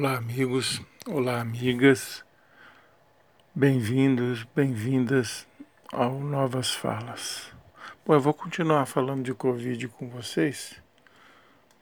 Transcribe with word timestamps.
Olá, 0.00 0.16
amigos, 0.16 0.80
olá, 1.08 1.40
amigas, 1.40 2.24
bem-vindos, 3.52 4.44
bem-vindas 4.54 5.44
ao 5.92 6.20
Novas 6.20 6.72
Falas. 6.72 7.52
Bom, 8.06 8.14
eu 8.14 8.20
vou 8.20 8.32
continuar 8.32 8.86
falando 8.86 9.24
de 9.24 9.34
Covid 9.34 9.88
com 9.88 10.08
vocês, 10.08 10.80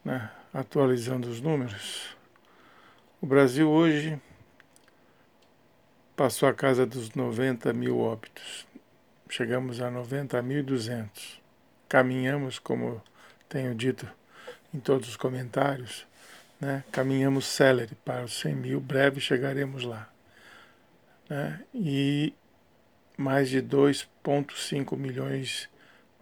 né, 0.03 0.31
atualizando 0.51 1.29
os 1.29 1.43
números. 1.43 2.17
O 3.21 3.26
Brasil 3.26 3.69
hoje 3.69 4.19
passou 6.17 6.48
a 6.48 6.54
casa 6.54 6.87
dos 6.87 7.14
90 7.14 7.71
mil 7.74 7.98
óbitos, 7.98 8.67
chegamos 9.28 9.78
a 9.83 9.90
90.200. 9.90 11.38
Caminhamos, 11.87 12.58
como 12.58 13.03
tenho 13.46 13.74
dito 13.74 14.10
em 14.72 14.80
todos 14.80 15.06
os 15.06 15.17
comentários, 15.19 16.06
né? 16.61 16.84
Caminhamos 16.91 17.47
célere 17.47 17.95
para 18.05 18.25
os 18.25 18.41
100 18.41 18.55
mil, 18.55 18.80
breve 18.80 19.20
chegaremos 19.20 19.85
lá. 19.85 20.11
Né? 21.29 21.63
E 21.75 22.35
mais 23.17 23.49
de 23.49 23.63
2,5 23.63 24.97
milhões 24.97 25.69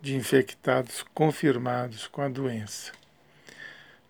de 0.00 0.14
infectados 0.14 1.04
confirmados 1.14 2.06
com 2.06 2.22
a 2.22 2.28
doença. 2.28 2.92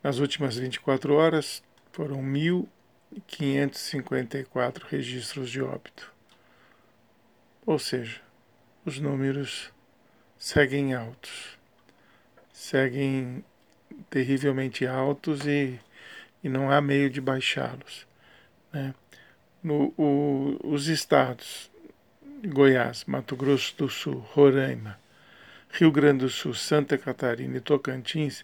Nas 0.03 0.19
últimas 0.19 0.57
24 0.57 1.15
horas, 1.15 1.62
foram 1.93 2.21
1.554 2.21 4.83
registros 4.89 5.48
de 5.51 5.62
óbito. 5.62 6.12
Ou 7.65 7.79
seja, 7.79 8.20
os 8.84 8.98
números 8.98 9.73
seguem 10.37 10.93
altos, 10.93 11.56
seguem 12.53 13.43
terrivelmente 14.11 14.87
altos 14.87 15.47
e 15.47 15.81
e 16.45 16.48
não 16.51 16.71
há 16.71 16.80
meio 16.80 17.09
de 17.09 17.23
baixá-los. 17.23 18.07
Né? 18.71 18.95
No, 19.62 19.95
o, 19.97 20.61
os 20.62 20.89
estados 20.89 21.70
Goiás, 22.47 23.06
Mato 23.06 23.34
Grosso 23.34 23.75
do 23.78 23.89
Sul, 23.89 24.19
Roraima, 24.19 25.00
Rio 25.70 25.91
Grande 25.91 26.19
do 26.25 26.28
Sul, 26.28 26.53
Santa 26.53 26.98
Catarina 26.98 27.56
e 27.56 27.61
Tocantins 27.61 28.42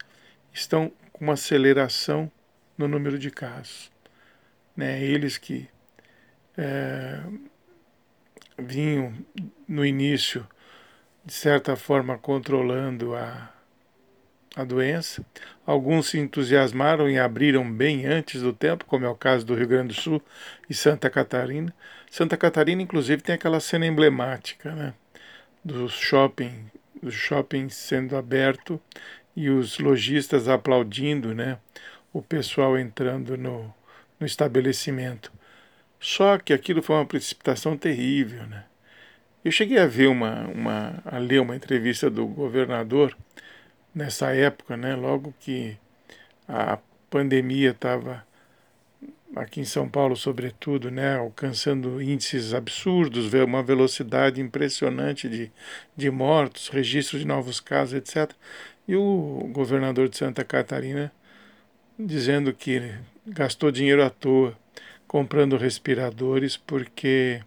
estão 0.53 0.91
com 1.13 1.25
uma 1.25 1.35
aceleração 1.35 2.33
no 2.79 2.89
número 2.89 3.19
de 3.19 3.31
casos. 3.31 3.93
Né? 4.75 5.05
Eles 5.05 5.37
que 5.37 5.69
é, 6.57 7.21
vinham 8.59 9.13
no 9.69 9.85
início, 9.85 10.49
de 11.23 11.35
certa 11.35 11.77
forma, 11.77 12.17
controlando 12.17 13.15
a, 13.15 13.53
a 14.57 14.65
doença. 14.65 15.25
Alguns 15.65 16.09
se 16.09 16.19
entusiasmaram 16.19 17.09
e 17.09 17.19
abriram 17.19 17.71
bem 17.71 18.07
antes 18.07 18.43
do 18.43 18.53
tempo, 18.53 18.85
como 18.85 19.05
é 19.05 19.09
o 19.09 19.15
caso 19.15 19.47
do 19.47 19.55
Rio 19.55 19.69
Grande 19.69 19.95
do 19.95 20.01
Sul 20.01 20.23
e 20.69 20.75
Santa 20.75 21.09
Catarina. 21.09 21.75
Santa 22.11 22.37
Catarina, 22.37 22.83
inclusive, 22.83 23.23
tem 23.23 23.35
aquela 23.35 23.61
cena 23.61 23.87
emblemática 23.87 24.73
né, 24.73 24.95
do 25.65 25.89
shopping, 25.89 26.67
do 27.01 27.11
shopping 27.11 27.69
sendo 27.69 28.17
aberto 28.17 28.81
e 29.37 29.49
os 29.49 29.79
lojistas 29.79 30.49
aplaudindo 30.49 31.35
né, 31.35 31.59
o 32.13 32.21
pessoal 32.21 32.77
entrando 32.77 33.37
no, 33.37 33.73
no 34.19 34.27
estabelecimento. 34.27 35.33
Só 36.01 36.39
que 36.39 36.53
aquilo 36.53 36.83
foi 36.83 36.97
uma 36.97 37.07
precipitação 37.07 37.77
terrível. 37.77 38.45
Né? 38.47 38.65
Eu 39.45 39.53
cheguei 39.53 39.79
a 39.79 39.87
ver 39.87 40.09
uma, 40.09 40.47
uma 40.49 41.03
a 41.05 41.19
ler 41.19 41.41
uma 41.41 41.55
entrevista 41.55 42.11
do 42.11 42.27
governador 42.27 43.17
nessa 43.95 44.35
época, 44.35 44.77
né, 44.77 44.95
logo 44.95 45.35
que 45.41 45.77
a 46.49 46.79
pandemia 47.09 47.71
estava 47.71 48.25
aqui 49.35 49.61
em 49.61 49.65
São 49.65 49.89
Paulo, 49.89 50.17
sobretudo, 50.17 50.91
né, 50.91 51.17
alcançando 51.17 52.03
índices 52.03 52.53
absurdos, 52.53 53.33
uma 53.33 53.63
velocidade 53.63 54.41
impressionante 54.41 55.29
de, 55.29 55.51
de 55.97 56.11
mortos, 56.11 56.69
registro 56.69 57.19
de 57.19 57.27
novos 57.27 57.61
casos, 57.61 57.95
etc. 57.95 58.33
E 58.89 58.97
o 58.97 59.49
governador 59.53 60.09
de 60.09 60.17
Santa 60.17 60.45
Catarina 60.45 61.13
dizendo 61.99 62.53
que 62.53 62.93
gastou 63.27 63.71
dinheiro 63.71 64.03
à 64.03 64.11
toa 64.11 64.57
comprando 65.07 65.57
respiradores 65.57 66.57
porque 66.57 67.43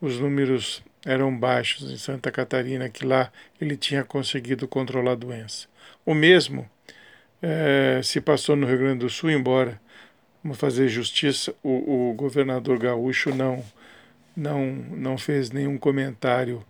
os 0.00 0.18
números 0.18 0.82
eram 1.04 1.36
baixos 1.36 1.90
em 1.90 1.96
Santa 1.96 2.30
Catarina, 2.30 2.88
que 2.88 3.04
lá 3.04 3.32
ele 3.60 3.76
tinha 3.76 4.04
conseguido 4.04 4.68
controlar 4.68 5.12
a 5.12 5.16
doença. 5.16 5.66
O 6.04 6.14
mesmo 6.14 6.68
é, 7.42 8.00
se 8.02 8.20
passou 8.20 8.56
no 8.56 8.66
Rio 8.66 8.78
Grande 8.78 9.00
do 9.00 9.10
Sul, 9.10 9.30
embora, 9.30 9.80
vamos 10.42 10.58
fazer 10.58 10.88
justiça, 10.88 11.54
o, 11.62 12.10
o 12.10 12.14
governador 12.14 12.78
gaúcho 12.78 13.34
não, 13.34 13.64
não, 14.36 14.66
não 14.66 15.18
fez 15.18 15.50
nenhum 15.50 15.78
comentário 15.78 16.64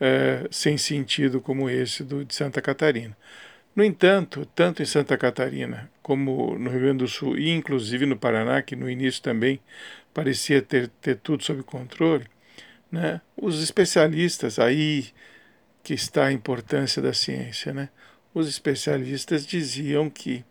é, 0.00 0.46
sem 0.50 0.78
sentido 0.78 1.40
como 1.40 1.68
esse 1.68 2.04
do, 2.04 2.24
de 2.24 2.34
Santa 2.34 2.62
Catarina. 2.62 3.16
No 3.74 3.84
entanto, 3.84 4.46
tanto 4.54 4.82
em 4.82 4.86
Santa 4.86 5.16
Catarina 5.16 5.90
como 6.02 6.58
no 6.58 6.70
Rio 6.70 6.80
Grande 6.80 6.98
do 6.98 7.08
Sul 7.08 7.38
e 7.38 7.50
inclusive 7.50 8.06
no 8.06 8.16
Paraná, 8.16 8.62
que 8.62 8.74
no 8.74 8.90
início 8.90 9.22
também 9.22 9.60
parecia 10.12 10.60
ter, 10.60 10.88
ter 11.00 11.16
tudo 11.16 11.44
sob 11.44 11.62
controle, 11.62 12.26
né? 12.90 13.20
Os 13.36 13.62
especialistas, 13.62 14.58
aí 14.58 15.06
que 15.82 15.94
está 15.94 16.26
a 16.26 16.32
importância 16.32 17.00
da 17.00 17.12
ciência, 17.12 17.72
né? 17.72 17.88
os 18.34 18.48
especialistas 18.48 19.46
diziam 19.46 20.08
que 20.08 20.44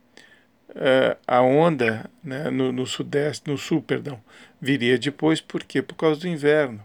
uh, 0.70 1.18
a 1.28 1.42
onda 1.42 2.10
né, 2.24 2.50
no, 2.50 2.72
no, 2.72 2.86
sudeste, 2.86 3.50
no 3.50 3.58
sul, 3.58 3.82
perdão, 3.82 4.22
viria 4.60 4.98
depois, 4.98 5.40
por 5.40 5.64
quê? 5.64 5.82
Por 5.82 5.96
causa 5.96 6.20
do 6.22 6.28
inverno. 6.28 6.84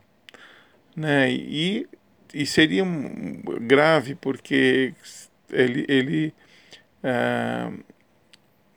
Né? 0.94 1.30
E, 1.32 1.88
e 2.32 2.46
seria 2.46 2.84
grave 3.60 4.14
porque 4.14 4.94
ele, 5.50 5.84
ele 5.88 6.34
uh, 7.02 7.82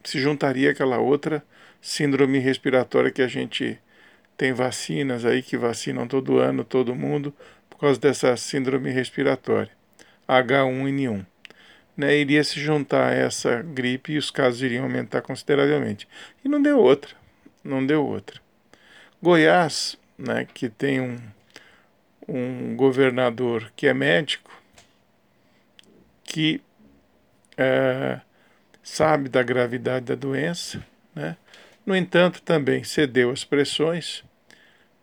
se 0.03 0.19
juntaria 0.19 0.71
àquela 0.71 0.97
outra 0.97 1.43
síndrome 1.81 2.39
respiratória 2.39 3.11
que 3.11 3.21
a 3.21 3.27
gente 3.27 3.79
tem 4.37 4.53
vacinas 4.53 5.25
aí 5.25 5.41
que 5.41 5.57
vacinam 5.57 6.07
todo 6.07 6.39
ano, 6.39 6.63
todo 6.63 6.95
mundo, 6.95 7.33
por 7.69 7.79
causa 7.79 7.99
dessa 7.99 8.35
síndrome 8.37 8.91
respiratória, 8.91 9.71
H1N1. 10.27 11.25
Né, 11.97 12.17
iria 12.17 12.43
se 12.43 12.59
juntar 12.59 13.11
a 13.11 13.15
essa 13.15 13.61
gripe 13.61 14.11
e 14.11 14.17
os 14.17 14.29
casos 14.29 14.61
iriam 14.61 14.83
aumentar 14.83 15.21
consideravelmente. 15.21 16.05
E 16.43 16.49
não 16.49 16.61
deu 16.61 16.77
outra, 16.77 17.15
não 17.63 17.85
deu 17.85 18.05
outra. 18.05 18.41
Goiás, 19.21 19.97
né, 20.17 20.45
que 20.53 20.67
tem 20.67 20.99
um, 20.99 21.17
um 22.27 22.75
governador 22.75 23.71
que 23.77 23.87
é 23.87 23.93
médico, 23.93 24.51
que 26.23 26.61
é, 27.57 28.19
sabe 28.83 29.29
da 29.29 29.41
gravidade 29.41 30.05
da 30.05 30.15
doença, 30.15 30.85
né, 31.15 31.37
no 31.85 31.95
entanto, 31.95 32.41
também 32.41 32.83
cedeu 32.83 33.29
às 33.29 33.43
pressões, 33.43 34.23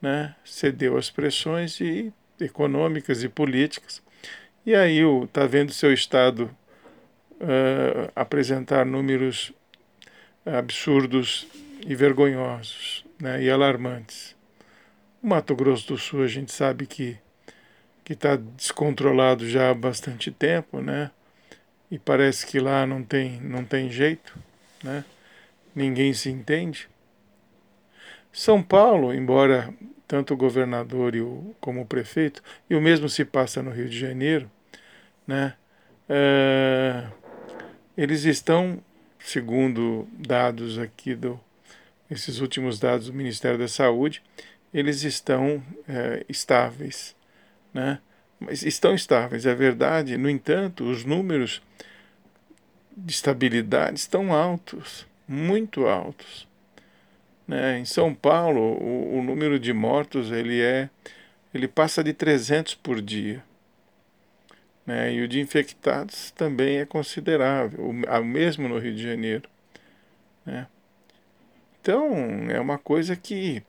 né? 0.00 0.34
cedeu 0.44 0.96
às 0.96 1.10
pressões 1.10 1.80
e 1.80 2.12
econômicas 2.40 3.22
e 3.22 3.28
políticas. 3.28 4.02
E 4.66 4.74
aí 4.74 5.00
está 5.24 5.46
vendo 5.46 5.72
seu 5.72 5.92
Estado 5.92 6.50
uh, 7.34 8.10
apresentar 8.16 8.84
números 8.84 9.52
absurdos 10.44 11.46
e 11.86 11.94
vergonhosos 11.94 13.04
né? 13.20 13.42
e 13.42 13.50
alarmantes. 13.50 14.34
O 15.22 15.28
Mato 15.28 15.54
Grosso 15.54 15.86
do 15.86 15.98
Sul 15.98 16.22
a 16.22 16.28
gente 16.28 16.52
sabe 16.52 16.86
que 16.86 17.18
que 18.04 18.14
está 18.14 18.34
descontrolado 18.34 19.48
já 19.48 19.70
há 19.70 19.74
bastante 19.74 20.30
tempo, 20.30 20.80
né? 20.80 21.10
E 21.88 21.98
parece 21.98 22.44
que 22.44 22.58
lá 22.58 22.84
não 22.84 23.02
tem 23.02 23.40
não 23.40 23.64
tem 23.64 23.90
jeito, 23.90 24.36
né? 24.82 25.04
Ninguém 25.74 26.12
se 26.12 26.30
entende. 26.30 26.88
São 28.32 28.62
Paulo, 28.62 29.12
embora 29.12 29.72
tanto 30.06 30.34
o 30.34 30.36
governador 30.36 31.14
e 31.14 31.20
o, 31.20 31.54
como 31.60 31.82
o 31.82 31.86
prefeito, 31.86 32.42
e 32.68 32.74
o 32.74 32.80
mesmo 32.80 33.08
se 33.08 33.24
passa 33.24 33.62
no 33.62 33.70
Rio 33.70 33.88
de 33.88 33.98
Janeiro, 33.98 34.50
né, 35.26 35.54
é, 36.08 37.06
eles 37.96 38.24
estão, 38.24 38.82
segundo 39.18 40.06
dados 40.12 40.78
aqui 40.78 41.14
do 41.14 41.38
esses 42.10 42.40
últimos 42.40 42.78
dados 42.78 43.06
do 43.06 43.14
Ministério 43.14 43.58
da 43.58 43.68
Saúde, 43.68 44.22
eles 44.72 45.02
estão 45.02 45.62
é, 45.88 46.24
estáveis, 46.28 47.16
né? 47.72 48.00
Mas 48.38 48.62
estão 48.62 48.94
estáveis, 48.94 49.46
é 49.46 49.54
verdade. 49.54 50.18
No 50.18 50.28
entanto, 50.28 50.84
os 50.84 51.04
números 51.04 51.62
de 52.94 53.12
estabilidade 53.12 53.98
estão 53.98 54.32
altos 54.32 55.06
muito 55.26 55.86
altos. 55.86 56.48
Né? 57.46 57.78
Em 57.78 57.84
São 57.84 58.14
Paulo, 58.14 58.60
o, 58.60 59.18
o, 59.18 59.22
número 59.22 59.58
de 59.58 59.72
mortos 59.72 60.30
ele 60.30 60.60
é, 60.60 60.88
ele 61.52 61.68
passa 61.68 62.02
de 62.02 62.12
300 62.12 62.74
por 62.76 63.00
dia. 63.00 63.42
Né? 64.86 65.14
E 65.14 65.22
o 65.22 65.28
de 65.28 65.40
infectados 65.40 66.30
também 66.32 66.78
é 66.78 66.86
considerável, 66.86 67.80
o, 67.88 68.24
mesmo 68.24 68.68
no 68.68 68.78
Rio 68.78 68.94
de 68.94 69.02
Janeiro. 69.02 69.48
Né? 70.44 70.66
Então, 71.80 72.10
é 72.50 72.60
uma 72.60 72.78
coisa 72.78 73.16
que, 73.16 73.62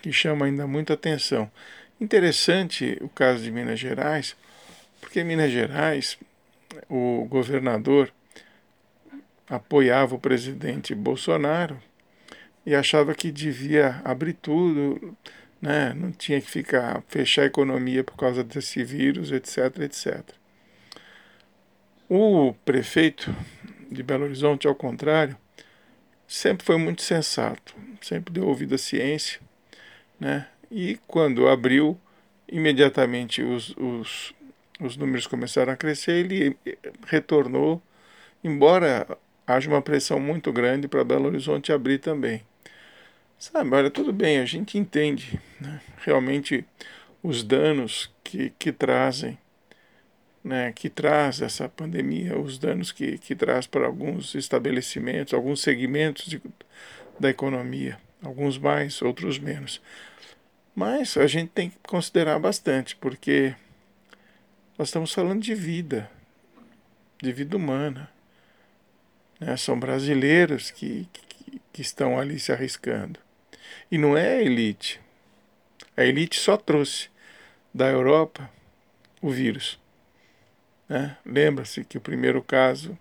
que 0.00 0.12
chama 0.12 0.46
ainda 0.46 0.66
muita 0.66 0.94
atenção. 0.94 1.50
Interessante 2.00 2.98
o 3.00 3.08
caso 3.08 3.42
de 3.42 3.50
Minas 3.50 3.78
Gerais, 3.78 4.36
porque 5.00 5.24
Minas 5.24 5.50
Gerais 5.50 6.18
o 6.88 7.26
governador 7.28 8.12
apoiava 9.48 10.14
o 10.14 10.18
presidente 10.18 10.94
Bolsonaro 10.94 11.80
e 12.64 12.74
achava 12.74 13.14
que 13.14 13.30
devia 13.30 14.00
abrir 14.04 14.34
tudo, 14.34 15.16
né? 15.60 15.92
não 15.94 16.10
tinha 16.12 16.40
que 16.40 16.50
ficar 16.50 17.02
fechar 17.08 17.42
a 17.42 17.46
economia 17.46 18.02
por 18.02 18.16
causa 18.16 18.42
desse 18.42 18.82
vírus, 18.82 19.30
etc, 19.30 19.80
etc. 19.80 20.22
O 22.08 22.54
prefeito 22.64 23.34
de 23.90 24.02
Belo 24.02 24.24
Horizonte, 24.24 24.66
ao 24.66 24.74
contrário, 24.74 25.36
sempre 26.26 26.64
foi 26.64 26.76
muito 26.76 27.02
sensato, 27.02 27.74
sempre 28.00 28.32
deu 28.32 28.46
ouvido 28.46 28.74
à 28.74 28.78
ciência, 28.78 29.40
né? 30.18 30.46
E 30.70 30.98
quando 31.06 31.48
abriu, 31.48 31.98
imediatamente 32.48 33.42
os, 33.42 33.74
os, 33.76 34.34
os 34.80 34.96
números 34.96 35.26
começaram 35.26 35.72
a 35.72 35.76
crescer, 35.76 36.24
ele 36.24 36.56
retornou, 37.06 37.82
embora 38.42 39.06
haja 39.46 39.68
uma 39.68 39.82
pressão 39.82 40.18
muito 40.18 40.52
grande 40.52 40.88
para 40.88 41.04
Belo 41.04 41.26
Horizonte 41.26 41.72
abrir 41.72 41.98
também. 41.98 42.42
Sabe, 43.38 43.74
olha, 43.74 43.90
tudo 43.90 44.12
bem, 44.12 44.38
a 44.38 44.44
gente 44.44 44.78
entende 44.78 45.38
né, 45.60 45.80
realmente 45.98 46.64
os 47.22 47.42
danos 47.42 48.10
que, 48.22 48.52
que 48.58 48.72
trazem, 48.72 49.38
né, 50.42 50.72
que 50.72 50.88
traz 50.88 51.42
essa 51.42 51.68
pandemia, 51.68 52.38
os 52.38 52.58
danos 52.58 52.92
que, 52.92 53.18
que 53.18 53.34
traz 53.34 53.66
para 53.66 53.86
alguns 53.86 54.34
estabelecimentos, 54.34 55.34
alguns 55.34 55.60
segmentos 55.60 56.26
de, 56.26 56.40
da 57.18 57.28
economia, 57.28 57.98
alguns 58.22 58.56
mais, 58.56 59.02
outros 59.02 59.38
menos. 59.38 59.80
Mas 60.74 61.16
a 61.16 61.26
gente 61.26 61.50
tem 61.50 61.70
que 61.70 61.78
considerar 61.86 62.38
bastante, 62.38 62.96
porque 62.96 63.54
nós 64.78 64.88
estamos 64.88 65.12
falando 65.12 65.42
de 65.42 65.54
vida, 65.54 66.10
de 67.22 67.32
vida 67.32 67.56
humana. 67.56 68.13
Né? 69.40 69.56
São 69.56 69.78
brasileiros 69.78 70.70
que, 70.70 71.08
que, 71.12 71.60
que 71.72 71.82
estão 71.82 72.18
ali 72.18 72.38
se 72.38 72.52
arriscando. 72.52 73.18
E 73.90 73.98
não 73.98 74.16
é 74.16 74.36
a 74.36 74.42
elite. 74.42 75.00
A 75.96 76.04
elite 76.04 76.38
só 76.38 76.56
trouxe 76.56 77.08
da 77.72 77.88
Europa 77.88 78.50
o 79.20 79.30
vírus. 79.30 79.78
Né? 80.88 81.16
Lembra-se 81.24 81.84
que 81.84 81.98
o 81.98 82.00
primeiro 82.00 82.42
caso 82.42 82.98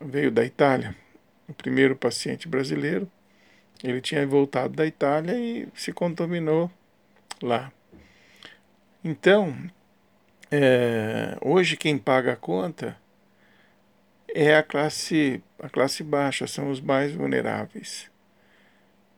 veio 0.00 0.30
da 0.30 0.44
Itália. 0.44 0.94
O 1.48 1.54
primeiro 1.54 1.94
paciente 1.94 2.48
brasileiro, 2.48 3.10
ele 3.82 4.00
tinha 4.00 4.26
voltado 4.26 4.74
da 4.74 4.86
Itália 4.86 5.38
e 5.38 5.68
se 5.74 5.92
contaminou 5.92 6.70
lá. 7.40 7.72
Então, 9.04 9.56
é, 10.50 11.36
hoje 11.40 11.76
quem 11.76 11.96
paga 11.96 12.32
a 12.32 12.36
conta 12.36 12.96
é 14.36 14.54
a 14.54 14.62
classe, 14.62 15.42
a 15.58 15.66
classe 15.66 16.02
baixa, 16.02 16.46
são 16.46 16.70
os 16.70 16.78
mais 16.78 17.10
vulneráveis. 17.10 18.10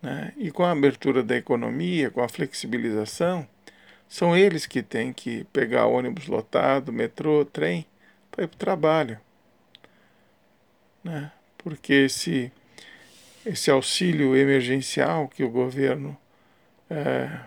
Né? 0.00 0.32
E 0.36 0.52
com 0.52 0.62
a 0.62 0.70
abertura 0.70 1.24
da 1.24 1.36
economia, 1.36 2.08
com 2.08 2.22
a 2.22 2.28
flexibilização, 2.28 3.44
são 4.08 4.36
eles 4.36 4.64
que 4.64 4.80
têm 4.80 5.12
que 5.12 5.42
pegar 5.52 5.86
ônibus 5.86 6.28
lotado, 6.28 6.92
metrô, 6.92 7.44
trem, 7.44 7.84
para 8.30 8.44
ir 8.44 8.46
para 8.46 8.54
o 8.54 8.58
trabalho. 8.58 9.20
Né? 11.02 11.32
Porque 11.58 11.94
esse, 11.94 12.52
esse 13.44 13.72
auxílio 13.72 14.36
emergencial 14.36 15.26
que 15.26 15.42
o 15.42 15.50
governo 15.50 16.16
é, 16.88 17.40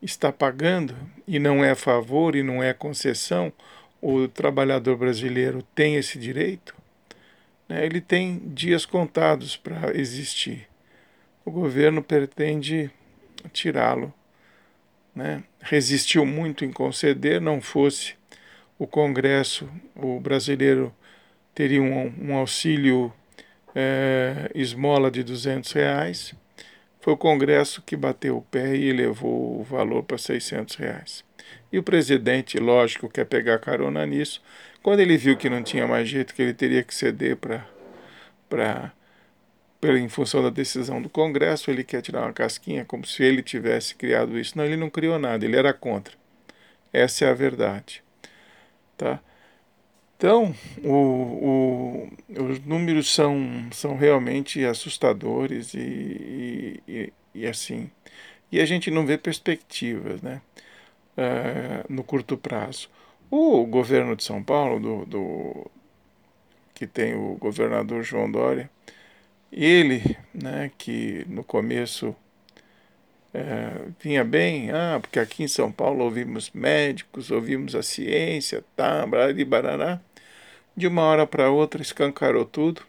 está 0.00 0.30
pagando, 0.30 0.94
e 1.26 1.40
não 1.40 1.64
é 1.64 1.74
favor 1.74 2.36
e 2.36 2.44
não 2.44 2.62
é 2.62 2.72
concessão, 2.72 3.52
o 4.00 4.28
trabalhador 4.28 4.96
brasileiro 4.96 5.62
tem 5.74 5.96
esse 5.96 6.16
direito, 6.16 6.75
né? 7.68 7.84
ele 7.84 8.00
tem 8.00 8.40
dias 8.46 8.86
contados 8.86 9.56
para 9.56 9.96
existir 9.96 10.68
o 11.46 11.50
governo 11.50 12.02
pretende 12.02 12.90
tirá-lo. 13.52 14.12
Né? 15.14 15.44
Resistiu 15.60 16.26
muito 16.26 16.64
em 16.64 16.72
conceder, 16.72 17.40
não 17.40 17.60
fosse 17.60 18.14
o 18.76 18.86
Congresso, 18.86 19.70
o 19.94 20.20
brasileiro 20.20 20.92
teria 21.54 21.80
um, 21.80 22.12
um 22.20 22.34
auxílio 22.34 23.10
é, 23.74 24.50
esmola 24.54 25.10
de 25.10 25.22
200 25.22 25.72
reais. 25.72 26.34
Foi 27.00 27.14
o 27.14 27.16
Congresso 27.16 27.80
que 27.80 27.96
bateu 27.96 28.38
o 28.38 28.42
pé 28.42 28.74
e 28.74 28.88
elevou 28.88 29.60
o 29.60 29.62
valor 29.62 30.02
para 30.02 30.18
600 30.18 30.74
reais. 30.74 31.24
E 31.72 31.78
o 31.78 31.82
presidente, 31.82 32.58
lógico, 32.58 33.08
quer 33.08 33.24
pegar 33.24 33.60
carona 33.60 34.04
nisso. 34.04 34.42
Quando 34.86 35.00
ele 35.00 35.16
viu 35.16 35.36
que 35.36 35.50
não 35.50 35.64
tinha 35.64 35.84
mais 35.84 36.08
jeito, 36.08 36.32
que 36.32 36.40
ele 36.40 36.54
teria 36.54 36.80
que 36.80 36.94
ceder 36.94 37.36
para 37.36 38.94
em 39.82 40.08
função 40.08 40.44
da 40.44 40.48
decisão 40.48 41.02
do 41.02 41.08
Congresso, 41.08 41.72
ele 41.72 41.82
quer 41.82 42.00
tirar 42.00 42.22
uma 42.22 42.32
casquinha 42.32 42.84
como 42.84 43.04
se 43.04 43.20
ele 43.24 43.42
tivesse 43.42 43.96
criado 43.96 44.38
isso. 44.38 44.56
Não, 44.56 44.64
ele 44.64 44.76
não 44.76 44.88
criou 44.88 45.18
nada, 45.18 45.44
ele 45.44 45.56
era 45.56 45.74
contra. 45.74 46.14
Essa 46.92 47.24
é 47.24 47.30
a 47.30 47.34
verdade. 47.34 48.00
Tá? 48.96 49.18
Então, 50.16 50.54
o, 50.84 50.92
o, 50.92 52.44
os 52.44 52.60
números 52.60 53.12
são, 53.12 53.66
são 53.72 53.96
realmente 53.96 54.64
assustadores 54.64 55.74
e, 55.74 56.80
e, 56.86 57.12
e, 57.34 57.44
assim. 57.44 57.90
E 58.52 58.60
a 58.60 58.64
gente 58.64 58.88
não 58.92 59.04
vê 59.04 59.18
perspectivas 59.18 60.22
né? 60.22 60.40
Uh, 61.18 61.92
no 61.92 62.04
curto 62.04 62.36
prazo. 62.36 62.88
O 63.30 63.66
governo 63.66 64.14
de 64.14 64.22
São 64.22 64.42
Paulo, 64.42 64.78
do, 64.78 65.06
do, 65.06 65.70
que 66.74 66.86
tem 66.86 67.14
o 67.14 67.34
governador 67.36 68.02
João 68.02 68.30
Dória, 68.30 68.70
ele, 69.50 70.16
né, 70.34 70.70
que 70.78 71.24
no 71.28 71.42
começo 71.42 72.14
é, 73.34 73.88
vinha 74.00 74.24
bem, 74.24 74.70
ah, 74.70 74.98
porque 75.00 75.18
aqui 75.18 75.42
em 75.42 75.48
São 75.48 75.70
Paulo 75.72 76.04
ouvimos 76.04 76.50
médicos, 76.52 77.30
ouvimos 77.30 77.74
a 77.74 77.82
ciência, 77.82 78.64
tá, 78.74 79.06
barari, 79.06 79.44
barará. 79.44 80.00
De 80.76 80.86
uma 80.86 81.02
hora 81.02 81.26
para 81.26 81.50
outra 81.50 81.82
escancarou 81.82 82.44
tudo. 82.44 82.82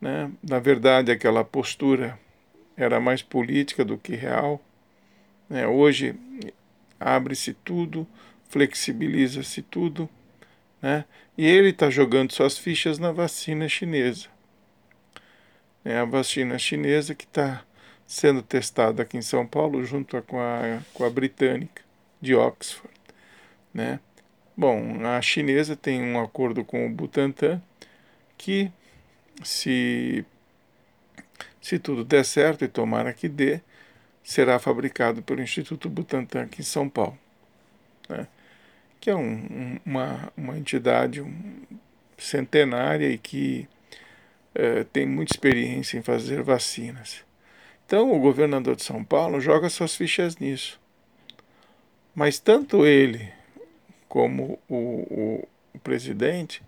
Né? 0.00 0.30
Na 0.42 0.58
verdade, 0.58 1.10
aquela 1.10 1.44
postura 1.44 2.18
era 2.76 3.00
mais 3.00 3.22
política 3.22 3.84
do 3.84 3.98
que 3.98 4.14
real. 4.14 4.60
Né? 5.48 5.66
Hoje 5.66 6.14
abre-se 6.98 7.52
tudo, 7.52 8.06
flexibiliza-se 8.48 9.62
tudo, 9.62 10.08
né? 10.80 11.04
e 11.36 11.46
ele 11.46 11.70
está 11.70 11.90
jogando 11.90 12.32
suas 12.32 12.58
fichas 12.58 12.98
na 12.98 13.12
vacina 13.12 13.68
chinesa 13.68 14.28
é 15.86 15.98
a 15.98 16.04
vacina 16.04 16.58
chinesa 16.58 17.14
que 17.14 17.24
está 17.24 17.64
sendo 18.08 18.42
testada 18.42 19.04
aqui 19.04 19.16
em 19.16 19.22
São 19.22 19.46
Paulo 19.46 19.84
junto 19.84 20.20
com 20.22 20.40
a, 20.40 20.80
com 20.92 21.04
a 21.04 21.10
britânica 21.10 21.80
de 22.20 22.34
Oxford. 22.34 22.92
Né? 23.72 24.00
Bom, 24.56 25.06
a 25.06 25.22
chinesa 25.22 25.76
tem 25.76 26.02
um 26.02 26.20
acordo 26.20 26.64
com 26.64 26.84
o 26.84 26.90
Butantan 26.90 27.62
que, 28.36 28.70
se, 29.44 30.24
se 31.60 31.78
tudo 31.78 32.04
der 32.04 32.24
certo, 32.24 32.64
e 32.64 32.68
tomara 32.68 33.12
que 33.12 33.28
dê, 33.28 33.60
será 34.24 34.58
fabricado 34.58 35.22
pelo 35.22 35.40
Instituto 35.40 35.88
Butantan 35.88 36.42
aqui 36.42 36.62
em 36.62 36.64
São 36.64 36.88
Paulo. 36.88 37.16
Que 39.06 39.10
é 39.10 39.14
um, 39.14 39.78
uma, 39.86 40.32
uma 40.36 40.58
entidade 40.58 41.24
centenária 42.18 43.08
e 43.08 43.16
que 43.16 43.68
é, 44.52 44.82
tem 44.82 45.06
muita 45.06 45.32
experiência 45.32 45.96
em 45.96 46.02
fazer 46.02 46.42
vacinas. 46.42 47.24
Então, 47.86 48.10
o 48.10 48.18
governador 48.18 48.74
de 48.74 48.82
São 48.82 49.04
Paulo 49.04 49.40
joga 49.40 49.70
suas 49.70 49.94
fichas 49.94 50.38
nisso. 50.38 50.80
Mas 52.16 52.40
tanto 52.40 52.84
ele 52.84 53.32
como 54.08 54.58
o, 54.68 54.74
o, 54.74 55.48
o 55.72 55.78
presidente 55.78 56.60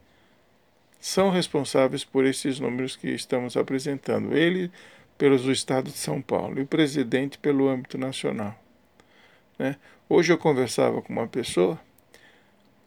são 1.00 1.30
responsáveis 1.30 2.04
por 2.04 2.24
esses 2.24 2.60
números 2.60 2.94
que 2.94 3.08
estamos 3.08 3.56
apresentando. 3.56 4.36
Ele 4.36 4.70
pelos 5.18 5.42
do 5.42 5.50
estado 5.50 5.90
de 5.90 5.98
São 5.98 6.22
Paulo 6.22 6.60
e 6.60 6.62
o 6.62 6.66
presidente 6.68 7.36
pelo 7.36 7.68
âmbito 7.68 7.98
nacional. 7.98 8.56
Né? 9.58 9.74
Hoje 10.08 10.32
eu 10.32 10.38
conversava 10.38 11.02
com 11.02 11.12
uma 11.12 11.26
pessoa 11.26 11.76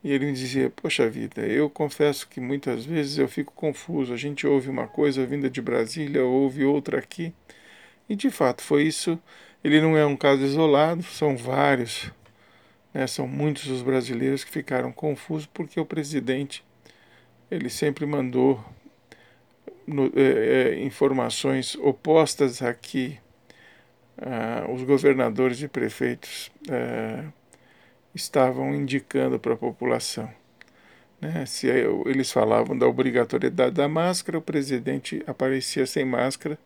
e 0.04 0.12
ele 0.12 0.32
dizia: 0.32 0.70
Poxa 0.70 1.10
vida, 1.10 1.42
eu 1.42 1.70
confesso 1.70 2.28
que 2.28 2.40
muitas 2.40 2.86
vezes 2.86 3.18
eu 3.18 3.28
fico 3.28 3.54
confuso. 3.54 4.14
A 4.14 4.18
gente 4.18 4.48
ouve 4.48 4.70
uma 4.70 4.88
coisa 4.88 5.26
vinda 5.26 5.50
de 5.50 5.62
Brasília, 5.62 6.24
ouve 6.24 6.64
outra 6.66 7.00
aqui. 7.00 7.34
E 8.10 8.16
de 8.16 8.30
fato 8.30 8.62
foi 8.62 8.84
isso. 8.84 9.20
Ele 9.64 9.80
não 9.80 9.96
é 9.98 10.06
um 10.06 10.18
caso 10.18 10.44
isolado, 10.44 11.04
são 11.04 11.38
vários. 11.38 12.12
Né? 12.94 13.06
São 13.08 13.28
muitos 13.28 13.68
os 13.68 13.82
brasileiros 13.82 14.44
que 14.44 14.52
ficaram 14.52 14.92
confusos 14.92 15.48
porque 15.48 15.80
o 15.80 15.86
presidente 15.86 16.64
ele 17.50 17.70
sempre 17.70 18.06
mandou 18.06 18.64
no, 19.86 20.06
é, 20.16 20.74
é, 20.74 20.84
informações 20.84 21.76
opostas 21.76 22.62
a 22.62 22.74
que 22.74 23.20
ah, 24.18 24.66
os 24.72 24.84
governadores 24.84 25.62
e 25.62 25.68
prefeitos 25.68 26.52
ah, 26.70 27.32
estavam 28.14 28.74
indicando 28.74 29.40
para 29.40 29.54
a 29.54 29.58
população. 29.58 30.30
Né? 31.22 31.46
Se 31.46 31.68
eles 31.68 32.32
falavam 32.32 32.78
da 32.78 32.88
obrigatoriedade 32.88 33.76
da 33.76 33.88
máscara, 33.88 34.38
o 34.38 34.42
presidente 34.42 35.24
aparecia 35.28 35.86
sem 35.86 36.04
máscara. 36.04 36.58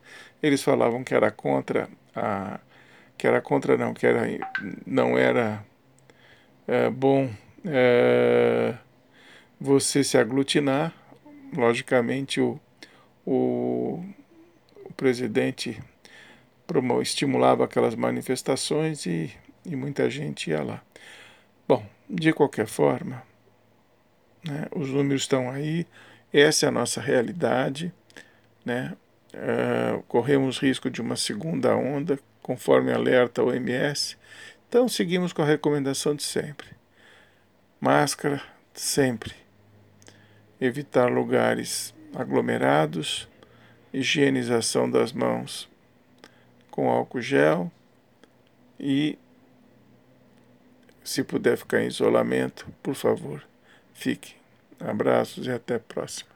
Eles 0.42 0.64
falavam 0.64 1.04
que 1.04 1.14
era 1.14 1.30
contra 1.30 1.90
a 2.16 2.60
que 3.18 3.28
era 3.28 3.42
contra 3.42 3.78
não, 3.78 3.94
que 3.94 4.06
era 4.06 4.28
não 4.86 5.18
era 5.18 5.66
é, 6.68 6.90
bom 6.90 7.30
é, 7.66 8.76
você 9.60 10.04
se 10.04 10.18
aglutinar. 10.18 10.94
Logicamente 11.56 12.42
o, 12.42 12.60
o, 13.26 14.04
o 14.84 14.94
presidente 14.94 15.82
estimulava 17.02 17.66
aquelas 17.66 17.96
manifestações 17.96 19.06
e, 19.06 19.32
e 19.66 19.76
muita 19.76 20.10
gente 20.10 20.50
ia 20.50 20.64
lá. 20.64 20.82
Bom, 21.68 21.86
de 22.10 22.32
qualquer 22.32 22.68
forma, 22.68 23.24
né? 24.46 24.68
Os 24.72 24.90
números 24.90 25.24
estão 25.24 25.50
aí, 25.50 25.88
essa 26.32 26.66
é 26.66 26.70
a 26.70 26.72
nossa 26.72 27.02
realidade. 27.02 27.92
Né? 28.64 28.96
Uh, 29.34 30.02
corremos 30.04 30.60
risco 30.60 30.90
de 30.90 31.02
uma 31.02 31.16
segunda 31.16 31.76
onda, 31.76 32.20
conforme 32.42 32.92
alerta 32.92 33.42
a 33.42 33.46
OMS. 33.46 34.16
Então, 34.70 34.88
seguimos 34.88 35.34
com 35.34 35.42
a 35.42 35.46
recomendação 35.46 36.16
de 36.16 36.24
sempre: 36.24 36.68
máscara 37.80 38.42
sempre, 38.74 39.34
evitar 40.60 41.10
lugares 41.10 41.94
aglomerados, 42.14 43.28
higienização 43.94 44.90
das 44.90 45.12
mãos 45.12 45.70
com 46.70 46.90
álcool 46.90 47.22
gel 47.22 47.72
e, 48.80 49.18
se 51.06 51.24
puder 51.24 51.58
ficar 51.58 51.82
em 51.82 51.88
isolamento, 51.88 52.68
por 52.84 52.96
favor, 52.96 53.42
Fique. 53.96 54.36
Abraços 54.80 55.48
e 55.48 55.52
até 55.52 55.76
a 55.76 55.80
próxima. 55.80 56.35